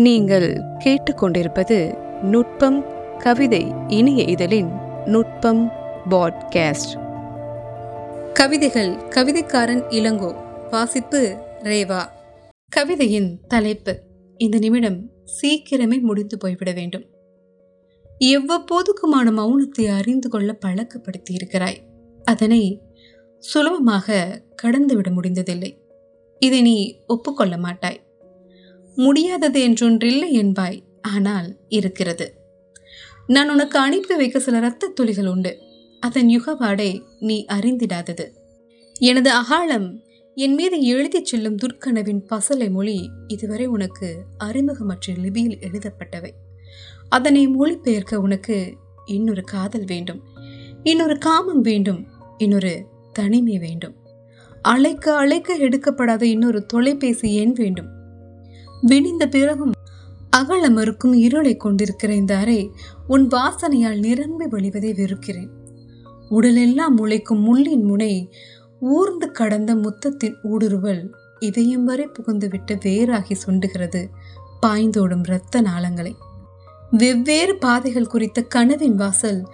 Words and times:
நீங்கள் 0.00 0.60
கேட்டுக்கொண்டிருப்பது 0.84 1.98
நுட்பம் 2.22 2.84
கவிதை 3.18 3.72
இனிய 3.88 4.22
இதழின் 4.22 4.70
நுட்பம் 5.04 5.70
பாட்காஸ்ட். 6.10 7.02
கவிதைகள் 8.32 8.88
கவிதைக்காரன் 8.88 9.82
இளங்கோ. 9.88 10.34
வாசிப்பு 10.70 11.36
ரேவா. 11.58 12.02
கவிதையின் 12.68 13.40
தலைப்பு 13.48 14.02
இந்த 14.36 14.58
நிமிடம் 14.58 15.10
சீக்கிரமே 15.42 16.00
முடித்து 16.00 16.38
போய்விட 16.38 16.72
வேண்டும். 16.72 17.04
எவ்வப்போதுக்குமான 18.24 19.30
மௌனத்தை 19.30 19.96
அறிந்து 19.96 20.28
கொள்ள 20.28 20.58
பழக்கப்படுத்தி 20.66 21.32
இருக்கிறாய் 21.32 21.82
அதனை 22.24 22.82
சுலபமாக 23.38 24.42
கடந்துவிட 24.62 25.10
முடிந்ததில்லை. 25.10 25.78
இதை 26.38 26.62
நீ 26.62 27.00
ஒப்புக்கொள்ள 27.06 27.56
மாட்டாய். 27.56 28.04
முடியாதது 28.96 29.68
என்றொன்றில்லை 29.68 30.30
என்பாய். 30.30 30.82
ஆனால் 31.02 31.56
இருக்கிறது. 31.68 32.34
நான் 33.26 33.50
உனக்கு 33.50 33.78
அனுப்பி 33.78 34.14
வைக்க 34.14 34.38
சில 34.38 34.56
இரத்த 34.56 34.86
துளிகள் 34.86 35.26
உண்டு. 35.26 35.58
அதன் 36.00 36.26
யுகவாடை 36.26 37.02
நீ 37.18 37.44
அறிந்திடாதது. 37.52 38.24
எனது 38.98 39.30
அகாலம் 39.32 40.02
என் 40.34 40.54
மீது 40.54 40.80
எழுதிச் 40.80 41.24
செல்லும் 41.24 41.56
துர்க்கனவின் 41.56 42.24
பசலை 42.30 42.70
மொழி 42.70 43.10
இதுவரை 43.26 43.66
உனக்கு 43.66 44.24
அறிமுகமற்ற 44.44 45.14
லிபியில் 45.14 45.58
எழுதப்பட்டவை. 45.58 46.30
அதனை 47.08 47.48
மொழிபெயர்க்க 47.48 48.14
உனக்கு 48.14 48.76
இன்னொரு 49.04 49.42
காதல் 49.42 49.84
வேண்டும். 49.84 50.22
இன்னொரு 50.82 51.18
காமம் 51.18 51.60
வேண்டும். 51.60 52.06
இன்னொரு 52.38 52.86
தனிமை 53.12 53.58
வேண்டும். 53.58 53.94
அழைக்க 54.62 55.16
அழைக்க 55.16 55.58
எடுக்கப்படாத 55.58 56.22
இன்னொரு 56.22 56.66
தொலைபேசி 56.66 57.34
எண் 57.34 57.52
வேண்டும். 57.52 57.95
விடிந்த 58.86 59.26
பிறகும் 59.26 59.72
அகல 60.30 60.70
மறுக்கும் 60.70 61.12
இருளை 61.12 61.56
கொண்டிருக்கிற 61.56 62.14
இந்த 62.14 62.36
அறை 62.36 62.72
உன் 63.06 63.28
வாசனையால் 63.28 63.98
நிரம்பி 63.98 64.44
வழிவதை 64.44 64.94
வெறுக்கிறேன். 64.94 65.50
உடலெல்லாம் 66.28 66.96
முளைக்கும் 66.98 67.42
முள்ளின் 67.42 67.82
முனை 67.82 68.32
ஊர்ந்து 68.80 69.32
கடந்த 69.32 69.74
முத்தத்தின் 69.74 70.34
ஊடுருவல் 70.44 71.12
இதயம் 71.40 71.84
வரை 71.84 72.06
புகுந்துவிட்டு 72.06 72.74
வேறாகி 72.84 73.34
சுண்டுகிறது 73.46 74.08
பாய்ந்தோடும் 74.66 75.22
இரத்த 75.22 75.62
நாளங்களை. 75.62 76.14
வெவ்வேறு 76.90 77.56
பாதைகள் 77.56 78.06
குறித்த 78.06 78.42
கனவின் 78.42 78.94
வாசல் 78.94 79.48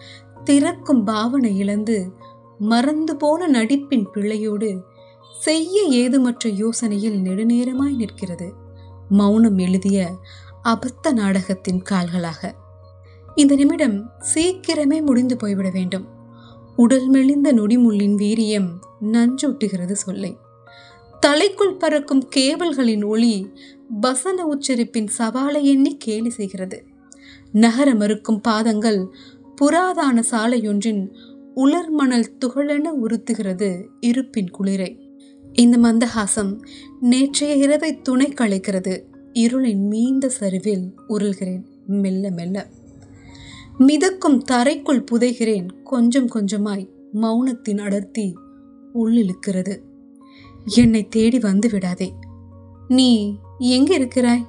திறக்கும் 0.44 1.04
பாவனை 1.04 1.58
இழந்து 1.58 2.12
மறந்து 2.58 3.16
போன 3.16 3.48
நடிப்பின் 3.48 4.06
பிள்ளையோடு 4.14 4.80
செய்ய 5.40 5.82
ஏதுமற்ற 5.82 6.48
யோசனையில் 6.48 7.18
நெடுநேரமாய் 7.20 7.96
நிற்கிறது. 7.96 8.61
மௌனம் 9.08 9.58
எழுதிய 9.58 10.10
அபத்த 10.64 11.12
நாடகத்தின் 11.12 11.82
கால்களாக. 11.90 12.54
இந்த 13.34 13.54
நிமிடம் 13.54 14.10
சீக்கிரமே 14.34 15.02
முடிந்து 15.02 15.36
போய்விட 15.36 15.70
வேண்டும். 15.70 16.06
உடல் 16.76 17.08
மெலிந்த 17.08 17.52
நொடிமுள்ளின் 17.52 18.16
வீரியம் 18.16 18.68
நஞ்சூட்டுகிறது 19.12 19.92
சொல்லை. 19.92 20.36
தலைக்குள் 21.26 21.78
பறக்கும் 21.78 22.28
கேவல்களின் 22.36 23.04
ஒளி 23.04 23.52
வசன 23.88 24.46
உச்சரிப்பின் 24.46 25.08
சவாலை 25.18 25.62
எண்ணி 25.62 25.96
கேலி 25.96 26.30
செய்கிறது. 26.30 26.84
நகர 27.52 27.94
மறுக்கும் 27.94 28.40
பாதங்கள் 28.40 29.14
புராதான 29.60 30.22
சாலையொன்றின் 30.30 31.14
உலர் 31.54 31.90
மணல் 31.90 32.36
துகளென 32.44 32.88
உறுத்துகிறது 33.04 33.86
இருப்பின் 34.00 34.50
குளிரை. 34.58 35.11
இந்த 35.52 35.78
மந்தஹாசம் 35.78 36.60
நேற்றைய 37.00 37.54
இரவை 37.54 38.00
துணை 38.00 38.26
களைக்கிறது 38.26 39.02
இருளின் 39.32 39.88
மீந்த 39.88 40.28
சரிவில் 40.28 40.94
உருள்கிறேன். 41.08 41.64
மெல்ல 41.86 42.30
மெல்ல. 42.30 42.70
மிதக்கும் 43.78 44.42
தரைக்குள் 44.42 45.04
புதைகிறேன். 45.12 45.82
கொஞ்சம் 45.82 46.28
கொஞ்சமாய் 46.28 46.88
மௌனத்தின் 47.14 47.80
அடர்த்தி 47.80 48.34
உள்ளிழுக்கிறது. 48.94 49.80
என்னை 50.64 51.08
தேடி 51.08 51.38
வந்து 51.38 51.70
விடாதே. 51.70 52.12
நீ 52.88 53.38
எங்கே 53.58 53.94
இருக்கிறாய்? 53.94 54.46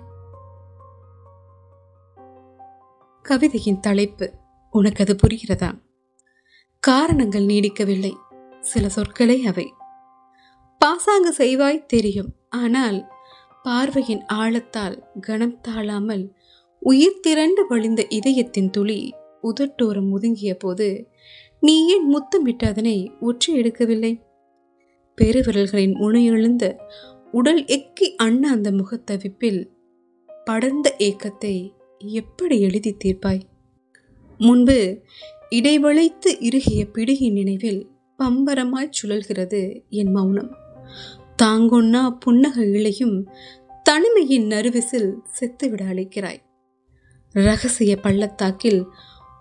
கவிதையின் 3.22 3.79
தலைப்பு 3.79 4.33
உனக்கு 4.72 5.03
அது 5.03 5.16
புரிகிறதா? 5.16 5.79
காரணங்கள் 6.79 7.45
நீடிக்கவில்லை. 7.45 8.13
சில 8.59 8.89
சொற்களே 8.95 9.41
அவை. 9.41 9.73
பாசாங்கு 10.83 11.31
செய்வாய் 11.33 11.85
தெரியும். 11.88 12.31
ஆனால் 12.61 12.97
பார்வையின் 13.66 14.23
ஆழத்தால் 14.33 14.95
கனம் 15.19 15.57
தாழாமல் 15.61 16.23
உயிர் 16.81 17.21
திரண்டு 17.25 17.61
வழிந்த 17.69 18.01
இதயத்தின் 18.17 18.69
துளி 18.69 18.97
உதட்டோரம் 19.44 20.09
முதுங்கிய 20.13 20.53
போது 20.53 20.88
நீ 21.59 21.75
ஏன் 21.94 22.07
முத்தமிட்டு 22.13 22.66
அதனை 22.67 22.95
ஒற்றி 23.21 23.49
எடுக்கவில்லை? 23.59 24.13
பெருவிரல்களின் 25.17 25.95
முனையெழுந்த 26.01 26.66
உடல் 27.31 27.61
எக்கி 27.75 28.07
அண்ண 28.25 28.44
அந்த 28.50 28.71
முகத்தவிப்பில் 28.71 29.61
படர்ந்த 30.47 30.88
ஏக்கத்தை 31.07 31.55
எப்படி 32.01 32.55
எழுதி 32.59 32.94
தீர்ப்பாய்? 33.03 33.41
முன்பு 34.39 34.77
இடைவளைத்து 35.50 36.29
இறுகிய 36.50 36.81
பிடியின் 36.95 37.38
நினைவில் 37.39 37.81
பம்பரமாய் 38.19 38.95
சுழல்கிறது 38.97 39.61
என் 40.01 40.11
மௌனம். 40.11 40.51
தாங்கொன்னா 41.43 42.17
புன்னக 42.25 42.61
இழையும் 42.61 43.25
தனிமையின் 43.83 44.47
நறுவிசில் 44.47 45.13
செத்துவிட 45.25 45.83
அழைக்கிறாய். 45.85 46.41
ரகசிய 47.31 47.95
பள்ளத்தாக்கில் 47.95 48.85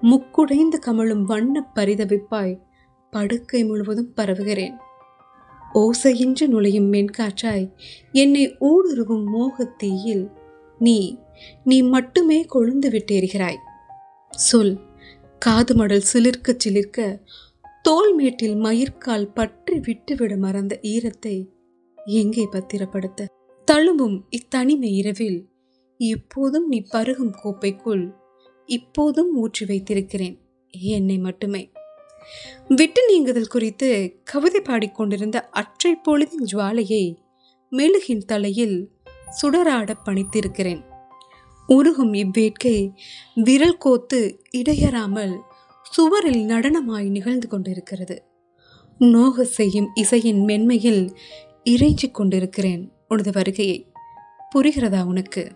முக்குடைந்து 0.02 0.78
கமழும் 0.86 1.22
வண்ண 1.22 1.70
பரிதவிப்பாய் 1.74 2.60
படுக்கை 3.10 3.64
முழுவதும் 3.64 4.12
பரவுகிறேன். 4.16 4.74
ஓசையின்றி 5.74 6.46
நுழையும் 6.46 6.92
மென்காற்றாய் 6.92 7.70
என்னை 8.12 8.56
ஊடுருவும் 8.60 9.24
மோகத்தீயில் 9.34 10.30
நீ 10.78 11.18
நீ 11.64 11.82
மட்டுமே 11.82 12.46
கொழுந்து 12.54 12.88
விட்டேறுகிறாய். 12.88 13.56
சொல் 14.30 14.80
காது 15.38 15.74
மடல் 15.74 16.02
சிலிர்க்க 16.12 16.56
சிலிர்க்க 16.64 17.20
தோல்மேட்டில் 17.84 18.56
மயிர்கால் 18.56 19.32
பற்றி 19.32 19.76
விட்டுவிட 19.78 20.32
மறந்த 20.36 20.74
ஈரத்தை 20.82 21.34
எங்கே 22.16 22.44
பத்திரப்படுத்த? 22.52 23.26
தழும்பும் 23.68 24.16
இத்தனிமை 24.30 24.90
இரவில் 24.92 25.38
எப்போதும் 26.00 26.66
நீ 26.68 26.78
பருகும் 26.92 27.32
கோப்பைக்குள் 27.42 28.04
இப்போதும் 28.68 29.30
ஊற்றி 29.36 29.64
வைத்திருக்கிறேன் 29.64 30.36
என்னை 30.94 31.18
மட்டுமே. 31.18 31.62
விட்டு 32.68 33.02
நீங்குதல் 33.08 33.46
குறித்து 33.46 33.90
கவிதை 34.22 34.60
பாடிக்கொண்டிருந்த 34.60 35.40
அற்றை 35.52 35.92
பொழுதின் 36.08 36.48
ஜுவாலையை 36.52 37.04
மெழுகின் 37.72 38.24
தலையில் 38.24 38.76
சுடராட 39.42 39.90
பணித்திருக்கிறேன். 40.04 40.82
உருகும் 41.68 42.14
இவ்வேட்கை 42.14 42.76
விரல் 43.34 43.78
கோத்து 43.78 44.20
இடையறாமல் 44.50 45.34
சுவரில் 45.92 46.46
நடனமாய் 46.46 47.10
நிகழ்ந்து 47.10 47.48
கொண்டிருக்கிறது. 47.48 48.22
நோக 48.98 49.44
செய்யும் 49.44 49.90
இசையின் 49.94 50.44
மென்மையில் 50.44 51.12
இறைஞ்சி 51.64 52.10
கொண்டிருக்கிறேன் 52.12 52.92
உனது 53.08 53.30
வருகையை. 53.32 53.92
புரிகிறதா 54.54 55.04
உனக்கு? 55.04 55.52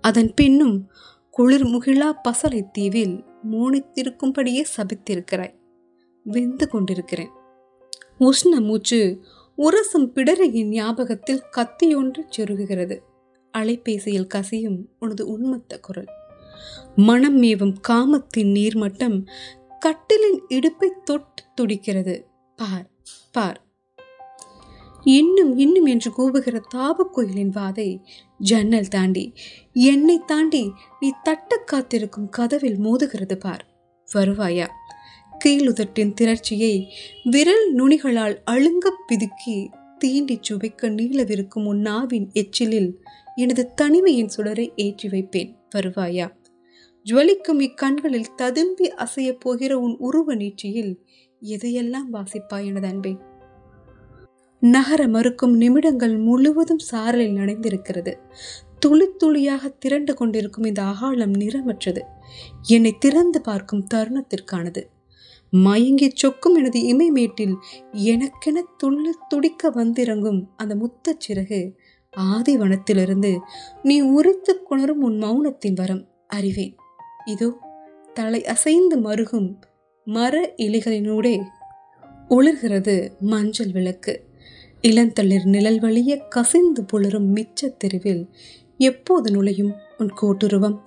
அதன் 0.00 0.34
பின்னும் 0.34 0.90
குளிர் 1.30 1.66
முகிழா 1.66 2.12
பசலை 2.28 2.70
தீவில் 2.70 3.24
மோனித்திருக்கும்படியே 3.52 4.64
சபித்திருக்கிறாய். 4.76 5.54
வெந்து 6.22 6.68
கொண்டிருக்கிறேன். 6.68 7.30
உஷ்ண 8.20 8.60
மூச்சு 8.60 9.20
உரசும் 9.58 10.10
பிடரையின் 10.14 10.68
ஞாபகத்தில் 10.68 11.42
கத்தியொன்று 11.56 12.22
செருகுகிறது. 12.36 12.98
அலைபேசியில் 13.58 14.26
கசியும் 14.26 14.88
உனது 14.98 15.38
உண்மத்த 15.38 15.80
குரல். 15.80 16.08
மனம் 16.96 17.36
மேவும் 17.36 17.80
காமத்தின் 17.80 18.52
நீர்மட்டம் 18.52 19.26
கட்டிலின் 19.86 20.40
இடுப்பை 20.48 20.92
தொட்டு 21.04 21.44
துடிக்கிறது. 21.54 22.26
பார் 22.56 22.90
பார். 23.32 23.62
இன்னும் 25.04 25.58
இன்னும் 25.58 25.86
என்று 25.86 26.10
கூவுகிற 26.18 26.60
தாபக்கோயிலின் 26.74 27.50
வாதை 27.54 28.00
ஜன்னல் 28.38 28.88
தாண்டி 28.88 29.32
என்னை 29.72 30.20
தாண்டி 30.26 30.72
நீ 31.00 31.12
தட்ட 31.22 31.56
காத்திருக்கும் 31.56 32.28
கதவில் 32.28 32.78
மோதுகிறது 32.78 33.34
பார். 33.34 33.66
வருவாயா? 34.14 34.66
கீழுதட்டின் 35.44 36.14
திரட்சியை 36.20 36.86
விரல் 37.24 37.74
நுனிகளால் 37.74 38.36
அழுங்க 38.50 38.90
பிதுக்கி 39.08 39.68
தீண்டி 40.04 40.38
சுவைக்க 40.40 40.88
நீளவிருக்கும் 40.90 41.64
உன் 41.64 41.80
நாவின் 41.80 42.30
எச்சிலில் 42.32 42.96
எனது 43.34 43.74
தனிமையின் 43.74 44.30
சுடரை 44.36 44.72
ஏற்றி 44.76 45.08
வைப்பேன். 45.08 45.56
வருவாயா? 45.76 46.26
ஜுவலிக்கும் 47.10 47.60
இக்கண்களில் 47.60 48.34
ததும்பி 48.36 48.92
அசையப் 48.92 49.40
போகிற 49.40 49.78
உன் 49.78 49.96
உருவ 49.98 50.34
நீட்சியில் 50.34 50.96
எதையெல்லாம் 51.42 52.08
வாசிப்பாய் 52.12 52.64
எனது 52.64 52.88
அன்பே? 52.88 53.16
நகர 54.60 55.08
மறுக்கும் 55.08 55.56
நிமிடங்கள் 55.56 56.16
முழுவதும் 56.16 56.78
சாரலில் 56.92 57.34
நனைந்திருக்கிறது. 57.34 58.14
துளி 58.78 59.08
துளியாக 59.16 59.68
திரண்டு 59.68 60.14
கொண்டிருக்கும் 60.14 60.64
இந்த 60.64 60.82
அகாலம் 60.82 61.32
நிறமற்றது. 61.32 62.00
என்னை 62.62 62.94
திறந்து 62.98 63.40
பார்க்கும் 63.40 63.86
தருணத்திற்கானது. 63.94 64.82
மயங்கி 65.50 66.10
சொக்கும் 66.14 66.54
எனது 66.54 66.80
இமைமேட்டில் 66.80 67.54
எனக்கென 67.92 68.62
துள்ளி 68.76 69.10
துடிக்க 69.28 69.70
வந்திறங்கும் 69.70 70.46
அந்த 70.56 70.74
முத்தச் 70.74 71.20
சிறகு 71.28 71.72
ஆதிவனத்திலிருந்து 72.16 73.38
நீ 73.82 74.00
உரித்து 74.00 74.62
கொணரும் 74.70 75.02
உன் 75.02 75.22
மௌனத்தின் 75.22 75.74
வரம் 75.74 76.08
அறிவேன். 76.28 76.76
இதோ 77.24 77.48
தலை 78.14 78.44
அசைந்து 78.44 78.96
மருகும் 79.00 79.54
மர 80.04 80.54
இலைகளினூடே 80.56 81.42
ஒளிர்கிறது 82.28 82.94
மஞ்சள் 83.20 83.72
விளக்கு. 83.72 84.26
இளந்தளிர் 84.82 85.44
நிழல் 85.44 85.80
வழிய 85.80 86.16
கசிந்து 86.16 86.84
புலரும் 86.92 87.28
மிச்ச 87.34 87.76
தெருவில் 87.76 88.30
எப்போது 88.78 89.30
நுழையும் 89.30 89.72
உன் 89.98 90.12
கோட்டுருவம்? 90.22 90.78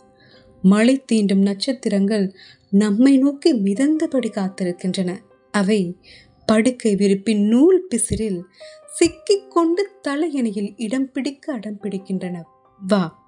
மழை 0.62 1.04
தீண்டும் 1.12 1.42
நட்சத்திரங்கள் 1.42 2.34
நம்மை 2.70 3.18
நோக்கி 3.18 3.54
மிதந்தபடி 3.54 4.30
காத்திருக்கின்றன. 4.30 5.18
அவை 5.52 5.98
படுக்கை 6.46 6.96
விரிப்பின் 6.96 7.48
நூல் 7.48 7.88
பிசிறில் 7.90 8.42
சிக்கிக்கொண்டு 8.88 9.90
தலையணையில் 10.02 10.74
இடம் 10.78 11.12
பிடிக்க 11.12 11.54
அடம் 11.54 11.80
பிடிக்கின்றன. 11.82 12.42
வா 12.88 13.26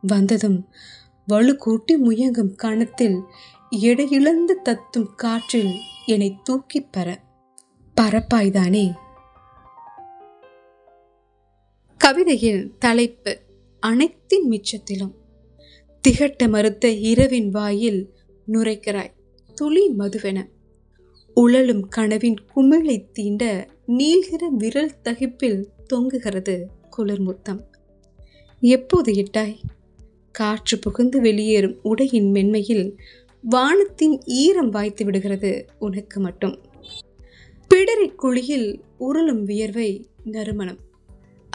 வந்ததும் 0.00 0.68
வலுக்கூட்டி 1.32 1.96
முயங்கும் 2.04 2.54
கணத்தில் 2.54 3.22
எடையிழந்து 3.70 4.62
தத்தும் 4.62 5.14
காற்றில் 5.16 5.74
என்னை 6.06 6.36
தூக்கிப் 6.42 6.92
பெற. 6.92 7.22
பரப்பாய்தானே? 8.00 8.94
கவிதையின் 11.98 12.72
தலைப்பு 12.78 13.40
அனைத்தின் 13.86 14.48
மிச்சத்திலும். 14.50 15.14
திகட்ட 16.08 16.48
மறுத்த 16.48 16.88
இரவின் 16.88 17.50
வாயில் 17.50 18.14
நுரைக்கிறாய் 18.52 19.12
துளி 19.54 19.94
மதுவென. 19.98 20.44
உழலும் 21.34 21.88
கனவின் 21.88 22.36
குமிழை 22.54 23.10
தீண்ட 23.12 23.68
நீள்கிற 23.86 24.48
விரல் 24.48 25.00
தகிப்பில் 25.04 25.64
தொங்குகிறது 25.94 26.64
குளிர்முத்தம். 26.98 27.60
எப்போது 28.60 29.12
இட்டாய் 29.12 29.56
காற்று 30.38 30.78
புகுந்து 30.78 31.20
வெளியேறும் 31.20 31.78
உடையின் 31.82 32.30
மென்மையில் 32.30 32.96
வானத்தின் 33.42 34.20
ஈரம் 34.26 34.70
வாய்த்து 34.70 35.04
விடுகிறது 35.04 35.66
உனக்கு 35.78 36.20
மட்டும். 36.20 36.58
பிடரி 37.74 38.14
குழியில் 38.14 38.80
உருளும் 38.98 39.42
வியர்வை 39.42 40.06
நறுமணம். 40.24 40.78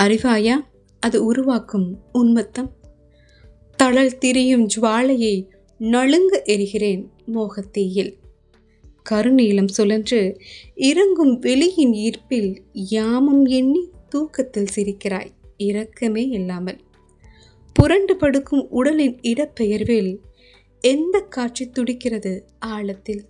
அறிவாயா? 0.01 0.53
அது 0.99 1.25
உருவாக்கும் 1.25 1.97
உன்மத்தம். 2.13 2.69
தழல் 3.75 4.17
திரியும் 4.17 4.67
ஜுவாலையை 4.75 5.47
நழுங்க 5.79 6.43
எரிகிறேன் 6.43 7.05
மோகத்தீயில். 7.33 8.13
கருநீலம் 9.09 9.67
சுழன்று 9.67 10.41
இறங்கும் 10.75 11.41
வெளியின் 11.41 11.93
ஈர்ப்பில் 11.93 12.57
யாமம் 12.73 13.45
எண்ணி 13.45 13.89
தூக்கத்தில் 14.09 14.67
சிரிக்கிறாய். 14.75 15.29
இரக்கமே 15.57 16.27
இல்லாமல். 16.27 16.77
புரண்டு 17.73 18.15
படுக்கும் 18.15 18.69
உடலின் 18.69 19.15
இடப்பெயர்வில் 19.21 20.17
எந்த 20.81 21.19
காட்சி 21.19 21.69
துடிக்கிறது 21.69 22.45
ஆழத்தில்? 22.65 23.21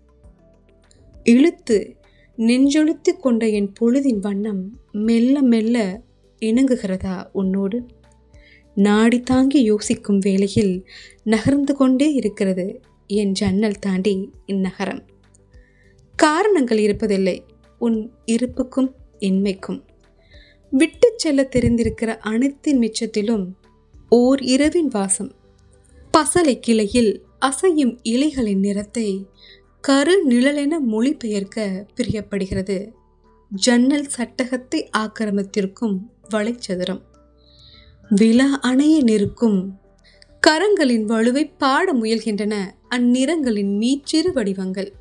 இழுத்து 1.23 1.95
நெஞ்சொழுத்து 2.37 3.11
கொண்ட 3.19 3.47
என் 3.47 3.73
பொழுதின் 3.79 4.19
வண்ணம் 4.19 4.61
மெல்ல 4.91 5.41
மெல்ல 5.41 6.01
இணங்குகிறதா 6.41 7.15
உன்னோடு? 7.33 7.85
நாடி 8.77 9.19
தாங்கி 9.19 9.63
யோசிக்கும் 9.63 10.17
வேளையில் 10.17 10.87
நகர்ந்து 11.23 11.75
கொண்டே 11.75 12.13
இருக்கிறது 12.13 12.81
என் 13.07 13.31
ஜன்னல் 13.31 13.79
தாண்டி 13.79 14.29
இந்நகரம். 14.47 15.01
காரணங்கள் 16.15 16.77
இருப்பதில்லை 16.77 17.37
உன் 17.79 18.11
இருப்புக்கும் 18.25 18.91
இன்மைக்கும் 19.19 19.81
விட்டு 20.69 21.13
செல்ல 21.15 21.49
தெரிந்திருக்கிற 21.55 22.17
அனைத்தின் 22.17 22.79
மிச்சத்திலும் 22.79 23.45
ஓர் 24.15 24.41
இரவின் 24.43 24.87
வாசம். 24.87 25.29
பசலை 26.13 26.59
கிளையில் 26.59 27.11
அசையும் 27.39 27.93
இலைகளின் 28.03 28.59
நிறத்தை 28.59 29.27
கரு 29.81 30.15
நிழலென 30.29 30.73
மொழிபெயர்க்க 30.91 31.85
பிரியப்படுகிறது. 31.95 32.77
ஜன்னல் 33.51 34.09
சட்டகத்தை 34.17 34.79
ஆக்கிரமித்திருக்கும் 34.97 35.95
வலைச்சதுரம் 36.29 37.01
விழா 38.09 38.59
அணைய 38.59 39.03
நிற்கும் 39.03 39.59
கரங்களின் 40.43 41.05
வலுவை 41.05 41.51
பாட 41.57 41.93
முயல்கின்றன 41.93 42.55
அந்நிறங்களின் 42.89 43.73
மீச்சிறு 43.81 44.31
வடிவங்கள். 44.33 44.91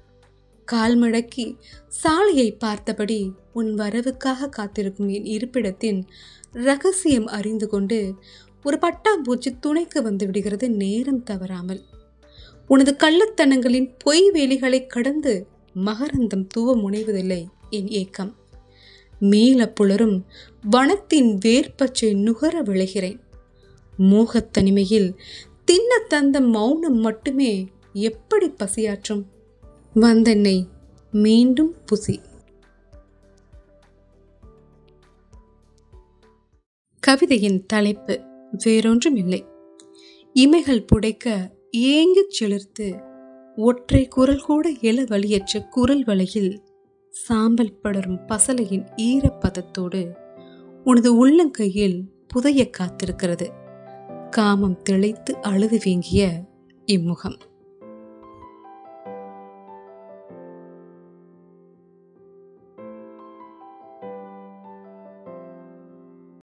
கால் 0.69 0.97
மடக்கி 1.03 1.47
சாலையை 1.89 2.49
பார்த்தபடி 2.53 3.21
உன் 3.53 3.75
வரவுக்காக 3.75 4.49
காத்திருக்கும் 4.49 5.09
என் 5.09 5.25
இருப்பிடத்தின் 5.25 6.01
ரகசியம் 6.53 7.27
அறிந்து 7.27 7.69
கொண்டு 7.69 8.15
ஒரு 8.65 8.79
பட்டாம்பூச்சி 8.81 9.59
துணைக்கு 9.61 10.03
வந்து 10.03 10.27
விடுகிறது 10.27 10.71
நேரம் 10.71 11.23
தவறாமல். 11.23 11.83
உனது 12.69 12.97
கள்ளத்தனங்களின் 12.99 13.95
பொய் 13.99 14.31
வேலிகளை 14.35 14.87
கடந்து 14.87 15.47
மகரந்தம் 15.75 16.47
தூவ 16.47 16.77
முனைவதில்லை 16.77 17.47
என் 17.71 17.89
ஏக்கம். 17.89 18.37
மீள 19.19 19.73
புலரும் 19.81 20.23
வனத்தின் 20.71 21.39
வேர்ப்பச்சை 21.45 22.15
நுகர 22.15 22.63
விளைகிறேன். 22.63 23.21
மோகத்தனிமையில் 23.99 25.15
தின்ன 25.65 25.99
தந்த 26.09 26.41
மௌனம் 26.41 26.97
மட்டுமே 26.97 27.69
எப்படி 27.93 28.49
பசியாற்றும்? 28.49 29.27
வந்தென்னை 29.95 30.67
மீண்டும் 31.11 31.77
புசி. 31.93 32.19
கவிதையின் 37.01 37.67
தலைப்பு 37.67 38.31
வேறொன்றும் 38.59 39.17
இல்லை. 39.17 39.45
இமைகள் 40.35 40.87
புடைக்க 40.87 41.49
ஏங்கிச் 41.77 42.29
செலுத்து 42.29 42.95
ஒற்றை 43.57 44.09
குரல் 44.09 44.41
கூட 44.41 44.71
எழ 44.71 45.05
வழியற்ற 45.05 45.69
குரல் 45.69 46.05
வலையில் 46.05 46.61
சாம்பல் 47.11 47.79
படரும் 47.83 48.21
பசலையின் 48.29 48.87
ஈரப்பதத்தோடு 48.97 50.15
உனது 50.85 51.27
உள்ளங்கையில் 51.27 52.03
புதைய 52.29 52.71
காத்திருக்கிறது. 52.79 53.49
காமம் 54.31 54.83
திளைத்து 54.83 55.41
அழுது 55.41 55.81
வீங்கிய 55.85 56.49
இம்முகம். 56.87 57.39